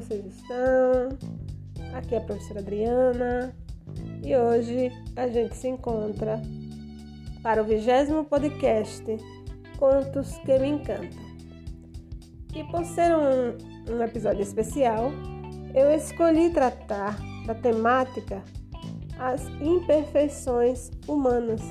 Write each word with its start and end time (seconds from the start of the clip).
vocês 0.00 0.26
estão? 0.26 1.08
Aqui 1.94 2.14
é 2.14 2.18
a 2.18 2.20
professora 2.20 2.60
Adriana 2.60 3.56
e 4.22 4.36
hoje 4.36 4.92
a 5.16 5.26
gente 5.26 5.56
se 5.56 5.68
encontra 5.68 6.42
para 7.42 7.62
o 7.62 7.64
vigésimo 7.64 8.22
podcast 8.26 9.02
Contos 9.78 10.36
que 10.44 10.58
Me 10.58 10.68
Encantam. 10.68 11.18
E 12.54 12.62
por 12.64 12.84
ser 12.84 13.10
um, 13.16 13.56
um 13.90 14.02
episódio 14.02 14.42
especial, 14.42 15.10
eu 15.74 15.90
escolhi 15.90 16.50
tratar 16.50 17.16
da 17.46 17.54
temática 17.54 18.42
As 19.18 19.46
Imperfeições 19.62 20.90
Humanas. 21.08 21.62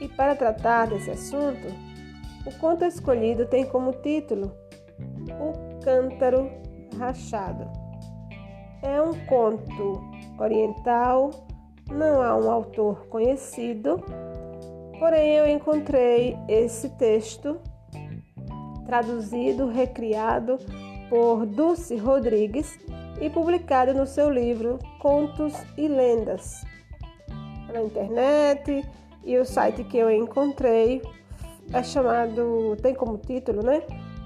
E 0.00 0.08
para 0.08 0.34
tratar 0.34 0.86
desse 0.86 1.10
assunto, 1.10 1.68
o 2.46 2.58
conto 2.58 2.86
escolhido 2.86 3.44
tem 3.44 3.66
como 3.66 3.92
título 3.92 4.50
O 5.38 5.80
Cântaro 5.84 6.63
Rachado. 6.98 7.70
É 8.82 9.00
um 9.00 9.14
conto 9.26 10.02
oriental, 10.38 11.30
não 11.90 12.22
há 12.22 12.36
um 12.36 12.50
autor 12.50 13.06
conhecido, 13.06 14.02
porém 14.98 15.36
eu 15.36 15.46
encontrei 15.46 16.36
esse 16.48 16.90
texto 16.90 17.58
traduzido, 18.86 19.68
recriado 19.68 20.58
por 21.08 21.46
Dulce 21.46 21.96
Rodrigues 21.96 22.78
e 23.20 23.30
publicado 23.30 23.94
no 23.94 24.06
seu 24.06 24.28
livro 24.28 24.78
Contos 25.00 25.54
e 25.78 25.88
Lendas 25.88 26.64
na 27.74 27.82
internet 27.82 28.84
e 29.24 29.36
o 29.36 29.44
site 29.44 29.84
que 29.84 29.98
eu 29.98 30.10
encontrei 30.10 31.02
é 31.72 31.82
chamado, 31.82 32.76
tem 32.80 32.94
como 32.94 33.18
título, 33.18 33.62
né? 33.62 33.82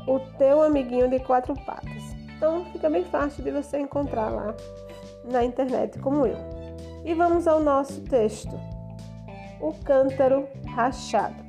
O 0.07 0.21
teu 0.37 0.63
amiguinho 0.63 1.09
de 1.09 1.19
quatro 1.21 1.55
patas. 1.65 2.08
Então 2.39 2.65
fica 2.67 2.89
bem 2.89 3.05
fácil 3.05 3.43
de 3.43 3.51
você 3.51 3.81
encontrar 3.81 4.31
lá 4.31 4.55
na 5.25 5.45
internet, 5.45 5.99
como 5.99 6.25
eu. 6.25 6.39
E 7.05 7.13
vamos 7.13 7.49
ao 7.49 7.61
nosso 7.61 8.01
texto. 8.03 8.59
O 9.61 9.75
cântaro 9.85 10.47
rachado. 10.69 11.47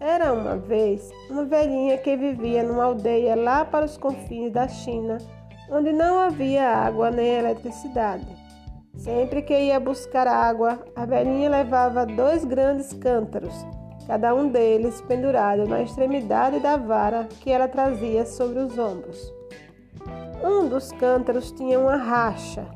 Era 0.00 0.32
uma 0.32 0.56
vez 0.56 1.08
uma 1.30 1.44
velhinha 1.44 1.96
que 1.96 2.16
vivia 2.16 2.62
numa 2.62 2.84
aldeia 2.84 3.36
lá 3.36 3.64
para 3.64 3.86
os 3.86 3.96
confins 3.96 4.52
da 4.52 4.66
China, 4.66 5.18
onde 5.70 5.92
não 5.92 6.18
havia 6.18 6.68
água 6.68 7.10
nem 7.10 7.34
eletricidade. 7.34 8.26
Sempre 8.96 9.42
que 9.42 9.56
ia 9.56 9.78
buscar 9.78 10.26
água, 10.26 10.84
a 10.94 11.06
velhinha 11.06 11.48
levava 11.48 12.04
dois 12.04 12.44
grandes 12.44 12.92
cântaros 12.92 13.54
cada 14.08 14.34
um 14.34 14.48
deles 14.48 15.02
pendurado 15.02 15.68
na 15.68 15.82
extremidade 15.82 16.60
da 16.60 16.78
vara 16.78 17.28
que 17.42 17.50
ela 17.50 17.68
trazia 17.68 18.24
sobre 18.24 18.60
os 18.60 18.78
ombros. 18.78 19.37
Um 20.42 20.68
dos 20.68 20.92
cântaros 20.92 21.50
tinha 21.50 21.78
uma 21.78 21.96
racha, 21.96 22.66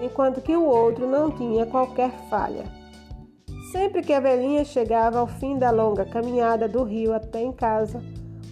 enquanto 0.00 0.40
que 0.40 0.56
o 0.56 0.64
outro 0.64 1.06
não 1.06 1.30
tinha 1.30 1.66
qualquer 1.66 2.10
falha. 2.28 2.64
Sempre 3.72 4.02
que 4.02 4.12
a 4.12 4.20
velhinha 4.20 4.64
chegava 4.64 5.18
ao 5.18 5.26
fim 5.26 5.58
da 5.58 5.70
longa 5.70 6.04
caminhada 6.04 6.66
do 6.66 6.82
rio 6.82 7.14
até 7.14 7.40
em 7.40 7.52
casa, 7.52 8.02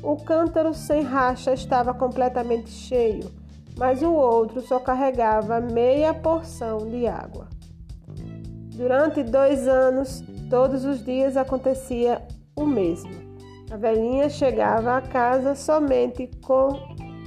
o 0.03 0.17
cântaro 0.17 0.73
sem 0.75 1.03
racha 1.03 1.53
estava 1.53 1.93
completamente 1.93 2.71
cheio, 2.71 3.31
mas 3.77 4.03
o 4.03 4.13
outro 4.13 4.61
só 4.61 4.79
carregava 4.79 5.61
meia 5.61 6.15
porção 6.15 6.79
de 6.89 7.07
água. 7.07 7.49
Durante 8.77 9.25
dois 9.25 9.67
anos, 9.67 10.23
Todos 10.49 10.87
os 10.87 11.05
dias 11.05 11.37
acontecia 11.37 12.23
o 12.57 12.65
mesmo. 12.65 13.11
A 13.71 13.77
velhinha 13.77 14.31
chegava 14.31 14.97
à 14.97 15.03
casa 15.03 15.55
somente 15.55 16.31
com 16.43 16.71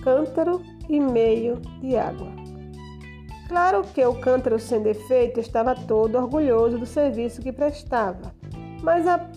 cântaro 0.04 0.62
e 0.92 1.00
meio 1.00 1.56
de 1.80 1.96
água. 1.96 2.28
Claro 3.48 3.84
que 3.84 4.06
o 4.06 4.14
cântaro 4.20 4.60
sem 4.60 4.82
defeito 4.82 5.40
estava 5.40 5.74
todo 5.74 6.18
orgulhoso 6.18 6.78
do 6.78 6.86
serviço 6.86 7.42
que 7.42 7.52
prestava, 7.52 8.34
mas 8.84 9.08
a, 9.08 9.30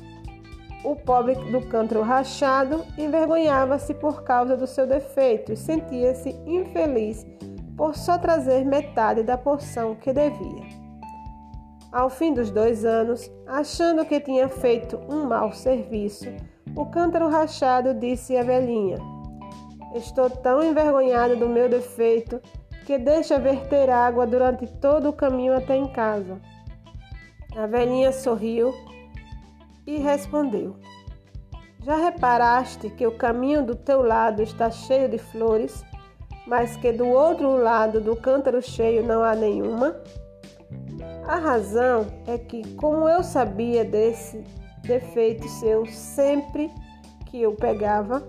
o 0.84 0.96
pobre 0.96 1.34
do 1.50 1.60
cântaro 1.62 2.02
rachado 2.02 2.84
envergonhava-se 2.98 3.94
por 3.94 4.22
causa 4.22 4.56
do 4.56 4.66
seu 4.66 4.86
defeito 4.86 5.52
e 5.52 5.56
sentia-se 5.56 6.30
infeliz 6.46 7.24
por 7.76 7.96
só 7.96 8.18
trazer 8.18 8.64
metade 8.64 9.22
da 9.22 9.38
porção 9.38 9.94
que 9.94 10.12
devia. 10.12 10.84
Ao 11.90 12.10
fim 12.10 12.32
dos 12.32 12.50
dois 12.50 12.84
anos, 12.84 13.30
achando 13.46 14.04
que 14.04 14.20
tinha 14.20 14.48
feito 14.48 15.00
um 15.08 15.26
mau 15.26 15.52
serviço, 15.52 16.26
o 16.74 16.86
cântaro 16.86 17.28
rachado 17.28 17.94
disse 17.94 18.36
à 18.36 18.42
velhinha: 18.42 18.98
Estou 19.94 20.28
tão 20.28 20.62
envergonhado 20.62 21.36
do 21.36 21.48
meu 21.48 21.68
defeito 21.68 22.40
que 22.84 22.98
deixa 22.98 23.38
verter 23.38 23.88
água 23.88 24.26
durante 24.26 24.66
todo 24.66 25.08
o 25.08 25.12
caminho 25.12 25.56
até 25.56 25.76
em 25.76 25.86
casa. 25.86 26.40
A 27.56 27.66
velhinha 27.66 28.12
sorriu 28.12 28.74
e 29.86 29.96
respondeu: 29.98 30.76
Já 31.84 31.96
reparaste 31.96 32.90
que 32.90 33.06
o 33.06 33.16
caminho 33.16 33.64
do 33.64 33.76
teu 33.76 34.02
lado 34.02 34.42
está 34.42 34.68
cheio 34.68 35.08
de 35.08 35.18
flores, 35.18 35.84
mas 36.46 36.76
que 36.76 36.90
do 36.90 37.06
outro 37.06 37.56
lado 37.56 38.00
do 38.00 38.16
cântaro 38.16 38.60
cheio 38.60 39.06
não 39.06 39.22
há 39.22 39.36
nenhuma? 39.36 39.96
A 41.26 41.36
razão 41.36 42.06
é 42.26 42.36
que, 42.36 42.74
como 42.74 43.08
eu 43.08 43.22
sabia 43.22 43.84
desse 43.84 44.44
defeito 44.82 45.48
seu 45.48 45.86
sempre 45.86 46.70
que 47.26 47.40
eu 47.40 47.54
pegava, 47.54 48.22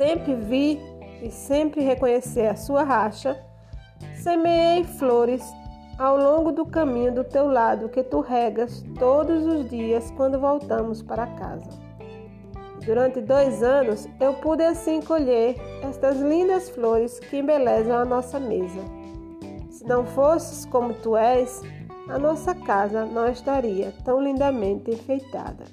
sempre 0.00 0.34
vi 0.34 0.80
e 1.22 1.30
sempre 1.30 1.82
reconheci 1.82 2.40
a 2.40 2.56
sua 2.56 2.82
racha, 2.82 3.38
semeei 4.14 4.82
flores 4.82 5.44
ao 5.98 6.16
longo 6.16 6.52
do 6.52 6.64
caminho 6.64 7.12
do 7.12 7.22
teu 7.22 7.46
lado 7.46 7.90
que 7.90 8.02
tu 8.02 8.20
regas 8.20 8.82
todos 8.98 9.44
os 9.44 9.68
dias 9.68 10.10
quando 10.16 10.40
voltamos 10.40 11.02
para 11.02 11.26
casa. 11.26 11.68
Durante 12.82 13.20
dois 13.20 13.62
anos 13.62 14.08
eu 14.18 14.32
pude 14.32 14.62
assim 14.62 15.02
colher 15.02 15.56
estas 15.82 16.18
lindas 16.18 16.70
flores 16.70 17.18
que 17.18 17.36
embelezam 17.36 17.98
a 17.98 18.04
nossa 18.06 18.40
mesa. 18.40 18.80
Se 19.68 19.84
não 19.84 20.06
fosses 20.06 20.64
como 20.64 20.94
tu 20.94 21.14
és, 21.14 21.60
a 22.08 22.18
nossa 22.18 22.54
casa 22.54 23.04
não 23.04 23.28
estaria 23.28 23.92
tão 24.02 24.18
lindamente 24.18 24.92
enfeitada. 24.92 25.64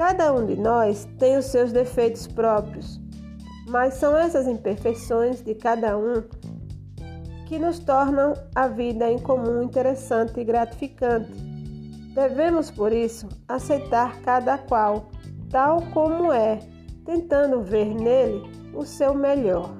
Cada 0.00 0.32
um 0.32 0.46
de 0.46 0.56
nós 0.56 1.06
tem 1.18 1.36
os 1.36 1.44
seus 1.44 1.72
defeitos 1.72 2.26
próprios, 2.26 2.98
mas 3.68 3.92
são 3.92 4.16
essas 4.16 4.46
imperfeições 4.46 5.42
de 5.42 5.54
cada 5.54 5.94
um 5.98 6.22
que 7.46 7.58
nos 7.58 7.78
tornam 7.80 8.32
a 8.54 8.66
vida 8.66 9.10
em 9.10 9.18
comum 9.18 9.62
interessante 9.62 10.40
e 10.40 10.44
gratificante. 10.44 11.30
Devemos, 12.14 12.70
por 12.70 12.94
isso, 12.94 13.28
aceitar 13.46 14.22
cada 14.22 14.56
qual 14.56 15.10
tal 15.50 15.82
como 15.92 16.32
é, 16.32 16.60
tentando 17.04 17.60
ver 17.60 17.94
nele 17.94 18.40
o 18.72 18.86
seu 18.86 19.12
melhor. 19.12 19.70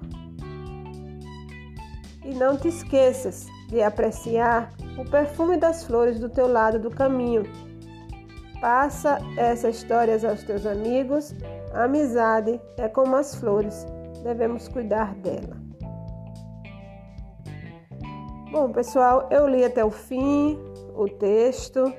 E 2.23 2.35
não 2.35 2.59
te 2.59 2.69
esqueças 2.69 3.47
de 3.69 3.81
apreciar 3.81 4.71
o 4.99 5.05
perfume 5.11 5.57
das 5.57 5.83
flores 5.83 6.21
do 6.21 6.29
teu 6.29 6.47
lado 6.47 6.79
do 6.79 6.91
caminho. 6.91 7.70
Passa 8.61 9.19
essas 9.37 9.77
histórias 9.77 10.25
aos 10.25 10.43
teus 10.43 10.67
amigos. 10.67 11.35
A 11.73 11.85
amizade 11.85 12.61
é 12.77 12.89
como 12.89 13.17
as 13.17 13.35
flores, 13.35 13.87
devemos 14.23 14.69
cuidar 14.69 15.15
dela. 15.15 15.57
Bom, 18.51 18.71
pessoal, 18.73 19.29
eu 19.31 19.47
li 19.47 19.65
até 19.65 19.85
o 19.85 19.91
fim 19.91 20.59
o 20.95 21.09
texto 21.09 21.93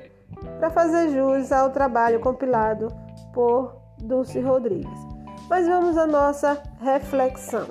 para 0.60 0.70
fazer 0.70 1.10
jus 1.10 1.52
ao 1.52 1.72
trabalho 1.72 2.20
compilado 2.20 2.88
por 3.34 3.82
Dulce 4.00 4.40
Rodrigues. 4.40 5.00
Mas 5.50 5.68
vamos 5.68 5.98
à 5.98 6.06
nossa 6.06 6.62
reflexão. 6.82 7.70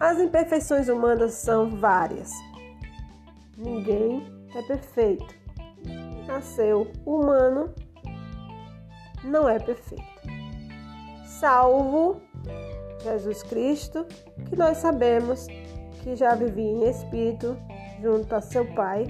As 0.00 0.18
imperfeições 0.18 0.88
humanas 0.88 1.34
são 1.34 1.70
várias. 1.70 2.32
Ninguém 3.62 4.26
é 4.54 4.62
perfeito. 4.62 5.24
Nasceu 6.26 6.90
humano, 7.06 7.72
não 9.22 9.48
é 9.48 9.58
perfeito. 9.58 10.04
Salvo 11.24 12.20
Jesus 13.02 13.42
Cristo, 13.44 14.04
que 14.48 14.56
nós 14.56 14.78
sabemos 14.78 15.46
que 16.02 16.16
já 16.16 16.34
vivia 16.34 16.64
em 16.64 16.88
espírito 16.88 17.56
junto 18.00 18.34
a 18.34 18.40
seu 18.40 18.64
Pai 18.74 19.06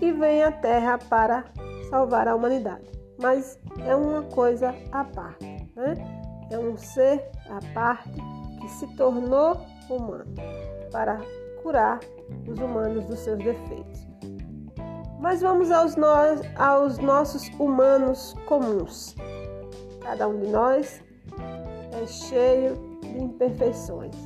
e 0.00 0.10
vem 0.12 0.42
à 0.42 0.50
Terra 0.50 0.98
para 0.98 1.44
salvar 1.90 2.26
a 2.28 2.34
humanidade. 2.34 2.90
Mas 3.20 3.58
é 3.86 3.94
uma 3.94 4.22
coisa 4.22 4.74
à 4.90 5.04
parte, 5.04 5.44
né? 5.76 5.94
É 6.50 6.58
um 6.58 6.76
ser 6.76 7.30
à 7.48 7.60
parte 7.74 8.10
que 8.60 8.68
se 8.68 8.86
tornou 8.96 9.60
humano 9.88 10.34
para 10.90 11.20
curar 11.62 12.00
os 12.46 12.58
humanos 12.58 13.04
dos 13.04 13.18
seus 13.20 13.38
defeitos. 13.38 14.06
Mas 15.20 15.40
vamos 15.40 15.70
aos, 15.70 15.94
no, 15.96 16.06
aos 16.56 16.98
nossos 16.98 17.48
humanos 17.58 18.34
comuns. 18.46 19.14
Cada 20.00 20.26
um 20.26 20.40
de 20.40 20.48
nós 20.48 21.02
é 21.92 22.06
cheio 22.06 22.74
de 23.00 23.22
imperfeições. 23.22 24.16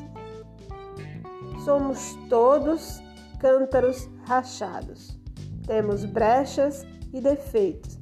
Somos 1.65 2.17
todos 2.31 3.03
cântaros 3.39 4.09
rachados. 4.27 5.19
Temos 5.67 6.05
brechas 6.05 6.87
e 7.13 7.21
defeitos. 7.21 7.99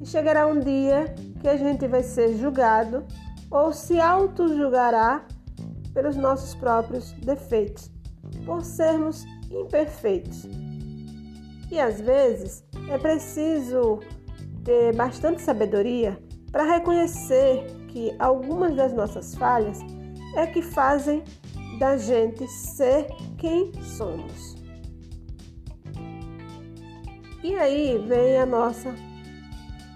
E 0.00 0.06
chegará 0.06 0.46
um 0.46 0.60
dia 0.60 1.14
que 1.40 1.48
a 1.48 1.56
gente 1.56 1.86
vai 1.86 2.02
ser 2.02 2.34
julgado 2.36 3.04
ou 3.50 3.72
se 3.72 4.00
auto-julgará 4.00 5.24
pelos 5.94 6.16
nossos 6.16 6.54
próprios 6.54 7.12
defeitos, 7.12 7.90
por 8.46 8.64
sermos 8.64 9.26
imperfeitos. 9.50 10.44
E 11.70 11.78
às 11.78 12.00
vezes 12.00 12.64
é 12.88 12.96
preciso 12.96 14.00
ter 14.64 14.94
bastante 14.94 15.42
sabedoria 15.42 16.18
para 16.50 16.62
reconhecer 16.62 17.66
que 17.88 18.14
algumas 18.18 18.74
das 18.74 18.94
nossas 18.94 19.34
falhas 19.34 19.80
é 20.36 20.46
que 20.46 20.62
fazem 20.62 21.22
da 21.78 21.96
gente 21.96 22.46
ser 22.48 23.08
quem 23.36 23.72
somos. 23.82 24.54
E 27.42 27.54
aí 27.54 27.98
vem 28.08 28.38
a 28.38 28.46
nossa 28.46 28.94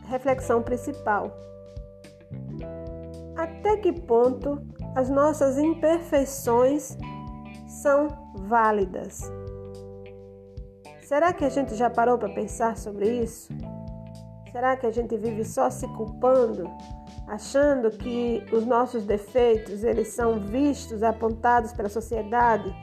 reflexão 0.07 0.63
principal. 0.63 1.37
Até 3.37 3.77
que 3.79 3.93
ponto 3.93 4.61
as 4.95 5.09
nossas 5.09 5.59
imperfeições 5.59 6.97
são 7.71 8.09
válidas? 8.35 9.31
Será 11.03 11.33
que 11.33 11.45
a 11.45 11.49
gente 11.49 11.75
já 11.75 11.89
parou 11.89 12.19
para 12.19 12.29
pensar 12.29 12.77
sobre 12.77 13.09
isso? 13.09 13.53
Será 14.51 14.77
que 14.77 14.87
a 14.87 14.91
gente 14.91 15.17
vive 15.17 15.45
só 15.45 15.71
se 15.71 15.87
culpando, 15.89 16.69
achando 17.29 17.91
que 17.91 18.45
os 18.53 18.67
nossos 18.67 19.05
defeitos 19.05 19.85
eles 19.85 20.09
são 20.09 20.41
vistos, 20.41 21.03
apontados 21.03 21.73
pela 21.73 21.89
sociedade 21.89 22.75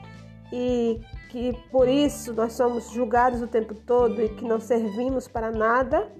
e 0.50 1.00
que 1.30 1.52
por 1.70 1.86
isso 1.86 2.32
nós 2.32 2.54
somos 2.54 2.90
julgados 2.90 3.42
o 3.42 3.46
tempo 3.46 3.74
todo 3.74 4.22
e 4.22 4.30
que 4.30 4.44
não 4.44 4.58
servimos 4.58 5.28
para 5.28 5.50
nada? 5.50 6.10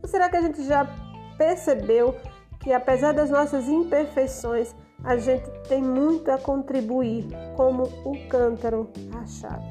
Ou 0.00 0.08
será 0.08 0.28
que 0.28 0.36
a 0.36 0.42
gente 0.42 0.62
já 0.64 0.88
percebeu 1.36 2.14
que 2.60 2.72
apesar 2.72 3.12
das 3.12 3.30
nossas 3.30 3.68
imperfeições, 3.68 4.74
a 5.04 5.16
gente 5.16 5.48
tem 5.68 5.82
muito 5.82 6.30
a 6.30 6.38
contribuir 6.38 7.26
como 7.56 7.84
o 8.04 8.28
cântaro 8.28 8.90
rachado? 9.12 9.64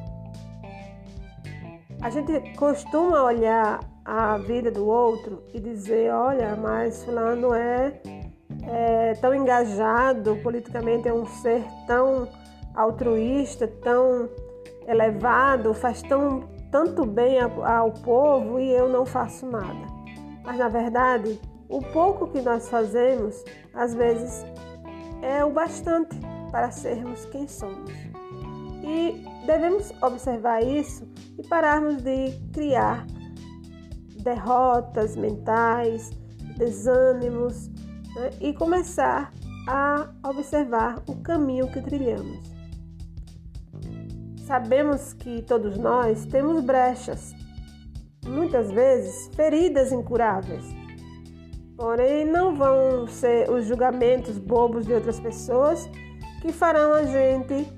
A 2.01 2.09
gente 2.09 2.53
costuma 2.55 3.23
olhar 3.23 3.79
a 4.05 4.37
vida 4.37 4.71
do 4.71 4.87
outro 4.87 5.43
e 5.53 5.59
dizer, 5.59 6.11
olha, 6.13 6.55
mas 6.55 7.03
fulano 7.03 7.53
é, 7.53 7.99
é 8.67 9.13
tão 9.15 9.33
engajado 9.33 10.37
politicamente, 10.37 11.07
é 11.07 11.13
um 11.13 11.25
ser 11.25 11.63
tão 11.85 12.27
altruísta, 12.73 13.67
tão 13.67 14.29
elevado, 14.87 15.73
faz 15.73 16.01
tão, 16.03 16.47
tanto 16.71 17.05
bem 17.05 17.39
ao, 17.41 17.65
ao 17.65 17.91
povo 17.91 18.59
e 18.59 18.71
eu 18.71 18.87
não 18.87 19.05
faço 19.05 19.45
nada. 19.45 19.87
Mas 20.45 20.57
na 20.57 20.69
verdade, 20.69 21.37
o 21.67 21.81
pouco 21.81 22.27
que 22.27 22.41
nós 22.41 22.69
fazemos, 22.69 23.43
às 23.73 23.93
vezes, 23.93 24.45
é 25.21 25.43
o 25.43 25.51
bastante 25.51 26.17
para 26.51 26.71
sermos 26.71 27.25
quem 27.25 27.47
somos. 27.47 27.91
E 28.83 29.25
devemos 29.45 29.91
observar 30.01 30.63
isso 30.63 31.07
e 31.37 31.47
pararmos 31.47 32.01
de 32.01 32.31
criar 32.53 33.05
derrotas 34.21 35.15
mentais, 35.15 36.09
desânimos 36.57 37.69
né? 38.15 38.29
e 38.41 38.53
começar 38.53 39.31
a 39.67 40.09
observar 40.23 41.03
o 41.07 41.15
caminho 41.17 41.71
que 41.71 41.81
trilhamos. 41.81 42.39
Sabemos 44.45 45.11
que 45.13 45.41
todos 45.41 45.77
nós 45.77 46.25
temos 46.25 46.63
brechas, 46.63 47.35
muitas 48.25 48.71
vezes 48.71 49.29
feridas 49.35 49.91
incuráveis. 49.91 50.76
Porém, 51.77 52.25
não 52.25 52.55
vão 52.55 53.07
ser 53.07 53.49
os 53.49 53.65
julgamentos 53.65 54.37
bobos 54.37 54.85
de 54.85 54.93
outras 54.93 55.19
pessoas 55.19 55.87
que 56.41 56.51
farão 56.51 56.91
a 56.91 57.03
gente 57.03 57.71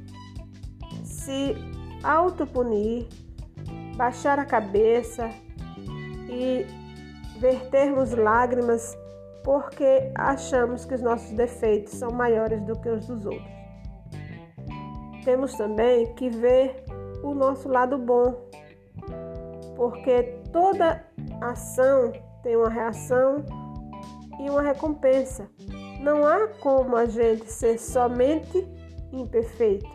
se 1.04 1.54
autopunir, 2.02 3.08
baixar 3.98 4.40
a 4.40 4.46
cabeça, 4.46 5.30
e 6.30 6.66
vertermos 7.40 8.14
lágrimas 8.14 8.98
porque 9.44 10.12
achamos 10.16 10.86
que 10.86 10.94
os 10.94 11.02
nossos 11.02 11.32
defeitos 11.32 11.94
são 11.94 12.12
maiores 12.12 12.62
do 12.64 12.80
que 12.80 12.90
os 12.90 13.08
dos 13.08 13.26
outros. 13.26 13.60
Temos 15.26 15.56
também 15.56 16.14
que 16.14 16.30
ver 16.30 16.84
o 17.24 17.34
nosso 17.34 17.68
lado 17.68 17.98
bom, 17.98 18.48
porque 19.76 20.24
toda 20.52 21.04
ação 21.42 22.12
tem 22.44 22.56
uma 22.56 22.70
reação 22.70 23.44
e 24.40 24.50
uma 24.50 24.62
recompensa. 24.62 25.50
Não 26.02 26.26
há 26.26 26.48
como 26.48 26.96
a 26.96 27.06
gente 27.06 27.52
ser 27.52 27.78
somente 27.78 28.66
imperfeito. 29.12 29.86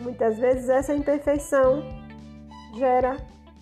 Muitas 0.00 0.38
vezes 0.38 0.68
essa 0.68 0.94
imperfeição 0.94 1.82
gera 2.76 3.16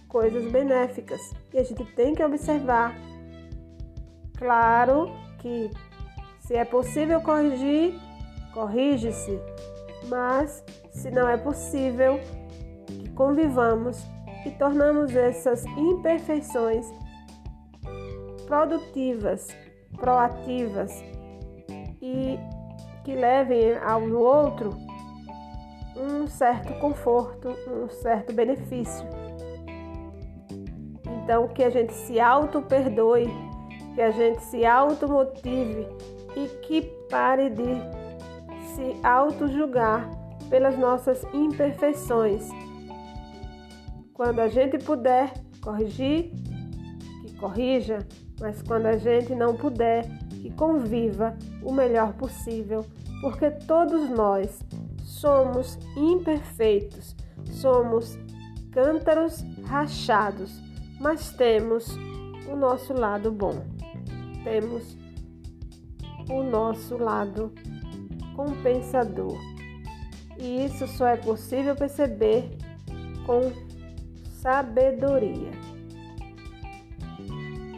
coisas 0.09 0.51
benéficas 0.53 1.21
e 1.53 1.59
a 1.59 1.65
gente 1.65 1.85
tem 1.95 2.15
que 2.15 2.23
observar. 2.23 2.95
Claro 4.37 5.11
que 5.39 5.71
se 6.41 6.55
é 6.55 6.65
possível 6.65 7.21
corrigir, 7.21 7.95
corrige-se, 8.53 9.39
mas 10.09 10.63
se 10.91 11.11
não 11.11 11.29
é 11.29 11.37
possível, 11.37 12.21
que 12.87 13.09
convivamos 13.11 14.05
e 14.45 14.51
tornamos 14.51 15.15
essas 15.15 15.65
imperfeições 15.67 16.87
produtivas, 18.47 19.49
proativas 20.03 21.01
e 22.03 22.37
que 23.05 23.15
levem 23.15 23.79
ao 23.79 24.03
outro 24.11 24.71
um 25.97 26.27
certo 26.27 26.75
conforto, 26.81 27.55
um 27.71 27.89
certo 27.89 28.33
benefício. 28.33 29.07
Então, 31.23 31.47
que 31.47 31.63
a 31.63 31.71
gente 31.71 31.93
se 31.93 32.19
auto-perdoe, 32.19 33.31
que 33.95 34.03
a 34.03 34.11
gente 34.11 34.43
se 34.43 34.67
auto-motive 34.67 35.87
e 36.35 36.49
que 36.63 36.83
pare 37.09 37.51
de 37.51 37.63
se 38.75 39.07
auto-julgar 39.07 40.11
pelas 40.51 40.77
nossas 40.77 41.23
imperfeições. 41.33 42.49
Quando 44.13 44.41
a 44.41 44.49
gente 44.49 44.79
puder 44.79 45.33
corrigir, 45.63 46.33
que 47.23 47.37
corrija, 47.39 48.01
mas 48.41 48.63
quando 48.63 48.87
a 48.87 48.97
gente 48.97 49.35
não 49.35 49.57
puder, 49.57 50.07
que 50.31 50.51
conviva 50.51 51.37
o 51.63 51.73
melhor 51.73 52.13
possível, 52.15 52.85
porque 53.21 53.51
todos 53.51 54.11
nós 54.11 54.61
somos 55.03 55.79
imperfeitos, 55.97 57.15
somos 57.45 58.19
cântaros 58.73 59.45
rachados 59.65 60.61
mas 61.03 61.33
temos 61.33 61.99
o 62.49 62.55
nosso 62.55 62.93
lado 62.93 63.33
bom, 63.33 63.67
temos 64.45 64.97
o 66.31 66.45
nosso 66.45 66.97
lado 66.97 67.53
compensador. 68.37 69.37
E 70.39 70.65
isso 70.65 70.87
só 70.87 71.09
é 71.09 71.17
possível 71.17 71.75
perceber 71.75 72.57
com 73.27 73.53
sabedoria. 74.41 75.51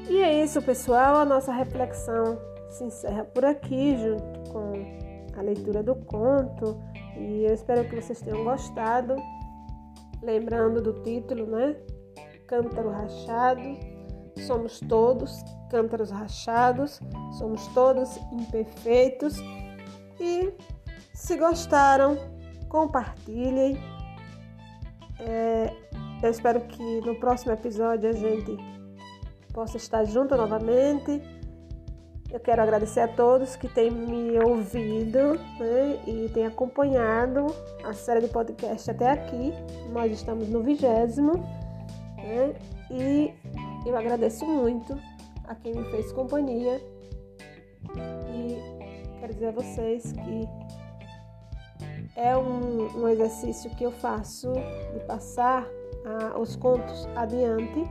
E 0.09 0.21
é 0.21 0.43
isso, 0.43 0.61
pessoal. 0.63 1.17
A 1.17 1.25
nossa 1.25 1.53
reflexão 1.53 2.39
se 2.69 2.85
encerra 2.85 3.25
por 3.25 3.45
aqui, 3.45 3.97
junto 3.97 4.51
com 4.51 5.39
a 5.39 5.43
leitura 5.43 5.83
do 5.83 5.95
conto. 5.95 6.79
E 7.17 7.45
eu 7.45 7.55
espero 7.55 7.89
que 7.89 8.01
vocês 8.01 8.21
tenham 8.21 8.45
gostado. 8.45 9.17
Lembrando 10.23 10.81
do 10.83 11.03
título, 11.03 11.47
né? 11.47 11.77
cântaro 12.47 12.91
rachado, 12.91 13.63
somos 14.47 14.79
todos 14.81 15.43
cântaros 15.71 16.11
rachados, 16.11 17.01
somos 17.39 17.67
todos 17.69 18.17
imperfeitos. 18.33 19.39
E 20.21 20.53
se 21.13 21.37
gostaram, 21.37 22.17
compartilhem. 22.69 23.77
É, 25.19 25.73
eu 26.23 26.31
espero 26.31 26.61
que 26.63 27.01
no 27.01 27.17
próximo 27.17 27.53
episódio 27.53 28.09
a 28.09 28.13
gente 28.13 28.57
possa 29.55 29.79
estar 29.79 30.05
junto 30.05 30.37
novamente. 30.37 31.23
Eu 32.31 32.41
quero 32.41 32.61
agradecer 32.61 33.01
a 33.01 33.09
todos 33.09 33.57
que 33.57 33.69
têm 33.69 33.91
me 33.91 34.39
ouvido 34.39 35.39
né, 35.59 36.03
e 36.07 36.29
têm 36.35 36.45
acompanhado 36.47 37.47
a 37.83 37.95
série 37.95 38.21
de 38.21 38.29
podcast 38.29 38.91
até 38.91 39.13
aqui. 39.13 39.55
Nós 39.91 40.13
estamos 40.13 40.49
no 40.49 40.63
vigésimo. 40.63 41.35
Né? 42.19 42.55
E 42.91 43.33
eu 43.87 43.97
agradeço 43.97 44.45
muito 44.45 44.99
a 45.47 45.55
quem 45.55 45.75
me 45.75 45.85
fez 45.91 46.13
companhia 46.13 46.81
dizer 49.35 49.49
a 49.49 49.53
vocês 49.53 50.13
que 50.13 50.49
é 52.17 52.37
um, 52.37 53.03
um 53.03 53.09
exercício 53.09 53.71
que 53.71 53.85
eu 53.85 53.91
faço 53.91 54.53
de 54.93 55.01
passar 55.07 55.67
ah, 56.07 56.39
os 56.39 56.57
contos 56.57 57.07
adiante. 57.17 57.85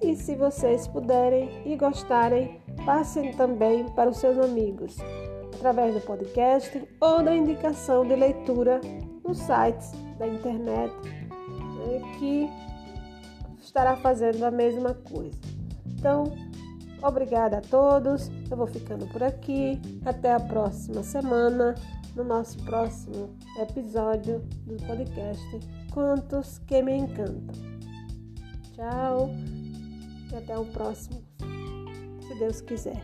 E 0.00 0.14
se 0.14 0.34
vocês 0.36 0.86
puderem 0.86 1.62
e 1.64 1.76
gostarem, 1.76 2.60
passem 2.84 3.32
também 3.32 3.88
para 3.90 4.10
os 4.10 4.18
seus 4.18 4.38
amigos, 4.38 4.96
através 5.54 5.94
do 5.94 6.00
podcast 6.00 6.86
ou 7.00 7.22
da 7.22 7.34
indicação 7.34 8.06
de 8.06 8.14
leitura 8.14 8.80
nos 9.26 9.38
sites 9.38 9.92
da 10.18 10.26
internet, 10.26 10.94
né, 11.02 12.00
que 12.18 12.48
estará 13.60 13.96
fazendo 13.96 14.44
a 14.44 14.50
mesma 14.50 14.94
coisa. 14.94 15.38
Então, 15.86 16.24
obrigada 17.02 17.58
a 17.58 17.60
todos. 17.60 18.30
Eu 18.50 18.56
vou 18.56 18.66
ficando 18.66 19.06
por 19.08 19.22
aqui. 19.22 19.80
Até 20.04 20.32
a 20.32 20.40
próxima 20.40 21.02
semana, 21.02 21.74
no 22.14 22.24
nosso 22.24 22.62
próximo 22.64 23.30
episódio 23.58 24.40
do 24.66 24.76
podcast 24.86 25.60
Contos 25.92 26.58
que 26.66 26.82
me 26.82 26.96
encantam. 26.96 27.54
Tchau 28.74 29.55
até 30.38 30.58
o 30.58 30.64
próximo, 30.64 31.22
se 32.26 32.38
Deus 32.38 32.60
quiser. 32.60 33.02